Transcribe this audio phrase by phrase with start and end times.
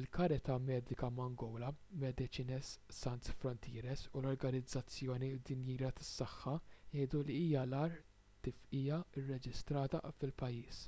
[0.00, 1.68] il-karità medika mangola
[2.02, 2.68] medecines
[3.00, 7.98] sans frontieres u l-organizzazzjoni dinjija tas-saħħa jgħidu li hija l-agħar
[8.48, 10.80] tifqigħa rreġistrata fil-pajjiż